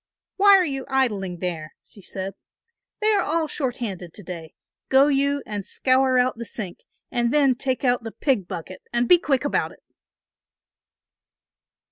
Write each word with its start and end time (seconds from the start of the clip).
"Why 0.37 0.57
are 0.57 0.65
you 0.65 0.83
idling 0.89 1.37
there?" 1.41 1.75
she 1.85 2.01
said. 2.01 2.33
"They 3.01 3.11
are 3.11 3.21
all 3.21 3.47
short 3.47 3.77
handed 3.77 4.15
to 4.15 4.23
day, 4.23 4.55
go 4.89 5.09
you 5.09 5.43
and 5.45 5.63
scour 5.63 6.17
out 6.17 6.37
the 6.39 6.43
sink 6.45 6.79
and 7.11 7.31
then 7.31 7.53
take 7.53 7.83
out 7.83 8.01
the 8.01 8.11
pig 8.11 8.47
bucket 8.47 8.81
and 8.91 9.07
be 9.07 9.19
quick 9.19 9.45
about 9.45 9.73
it." 9.73 9.83